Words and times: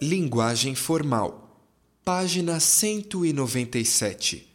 Linguagem 0.00 0.76
formal. 0.76 1.60
Página 2.04 2.60
197. 2.60 4.48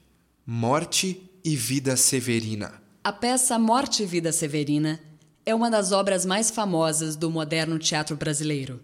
Morte 0.47 1.29
e 1.44 1.54
Vida 1.54 1.97
Severina. 1.97 2.81
A 3.04 3.12
peça 3.12 3.60
Morte 3.60 4.03
e 4.03 4.06
Vida 4.06 4.31
Severina 4.31 5.01
é 5.46 5.53
uma 5.53 5.69
das 5.69 5.92
obras 5.92 6.26
mais 6.26 6.49
famosas 6.49 7.17
do 7.17 7.29
moderno 7.29 7.78
teatro 7.78 8.15
brasileiro. 8.15 8.79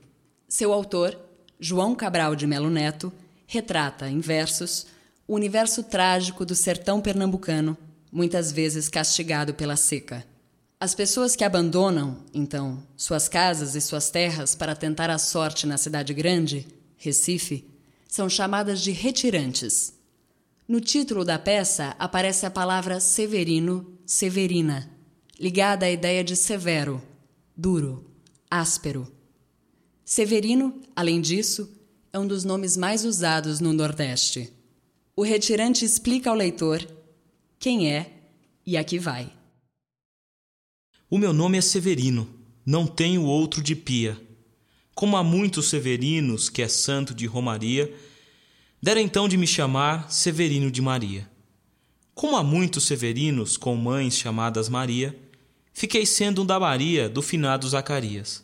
Seu 0.49 0.73
autor, 0.73 1.17
João 1.57 1.95
Cabral 1.95 2.35
de 2.35 2.45
Melo 2.45 2.69
Neto, 2.69 3.09
retrata, 3.47 4.09
em 4.09 4.19
versos, 4.19 4.85
o 5.25 5.35
universo 5.35 5.81
trágico 5.81 6.45
do 6.45 6.55
sertão 6.55 6.99
pernambucano, 6.99 7.77
muitas 8.11 8.51
vezes 8.51 8.89
castigado 8.89 9.53
pela 9.53 9.77
seca. 9.77 10.25
As 10.81 10.95
pessoas 10.95 11.35
que 11.35 11.43
abandonam, 11.43 12.23
então, 12.33 12.81
suas 12.95 13.27
casas 13.27 13.75
e 13.75 13.81
suas 13.81 14.09
terras 14.09 14.55
para 14.55 14.73
tentar 14.73 15.09
a 15.09 15.17
sorte 15.17 15.67
na 15.67 15.77
cidade 15.77 16.13
grande, 16.13 16.65
Recife, 16.95 17.67
são 18.07 18.29
chamadas 18.29 18.79
de 18.79 18.91
retirantes. 18.91 19.93
No 20.65 20.79
título 20.79 21.25
da 21.25 21.37
peça 21.37 21.93
aparece 21.99 22.45
a 22.45 22.51
palavra 22.51 23.01
Severino, 23.01 23.99
Severina, 24.05 24.89
ligada 25.37 25.85
à 25.85 25.91
ideia 25.91 26.23
de 26.23 26.37
severo, 26.37 27.03
duro, 27.57 28.09
áspero. 28.49 29.11
Severino, 30.05 30.79
além 30.95 31.19
disso, 31.19 31.69
é 32.13 32.17
um 32.17 32.25
dos 32.25 32.45
nomes 32.45 32.77
mais 32.77 33.03
usados 33.03 33.59
no 33.59 33.73
Nordeste. 33.73 34.53
O 35.13 35.23
retirante 35.23 35.83
explica 35.83 36.29
ao 36.29 36.35
leitor 36.37 36.87
quem 37.59 37.91
é 37.91 38.13
e 38.65 38.77
a 38.77 38.83
que 38.85 38.97
vai. 38.97 39.38
O 41.11 41.17
meu 41.17 41.33
nome 41.33 41.57
é 41.57 41.61
Severino, 41.61 42.29
não 42.63 42.85
tenho 42.85 43.23
outro 43.23 43.63
de 43.63 43.75
pia. 43.75 44.15
Como 44.93 45.17
há 45.17 45.23
muitos 45.23 45.67
Severinos, 45.67 46.49
que 46.49 46.61
é 46.61 46.67
santo 46.67 47.15
de 47.15 47.25
Romaria, 47.25 47.91
dera 48.79 49.01
então 49.01 49.27
de 49.27 49.35
me 49.35 49.47
chamar 49.47 50.11
Severino 50.11 50.69
de 50.69 50.83
Maria. 50.83 51.27
Como 52.13 52.37
há 52.37 52.43
muitos 52.43 52.83
Severinos 52.83 53.57
com 53.57 53.75
mães 53.75 54.19
chamadas 54.19 54.69
Maria, 54.69 55.19
fiquei 55.73 56.05
sendo 56.05 56.43
um 56.43 56.45
da 56.45 56.59
Maria 56.59 57.09
do 57.09 57.23
finado 57.23 57.67
Zacarias. 57.67 58.43